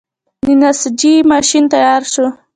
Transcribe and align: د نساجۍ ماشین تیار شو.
د 0.45 0.47
نساجۍ 0.61 1.13
ماشین 1.31 1.63
تیار 1.73 2.01
شو. 2.13 2.25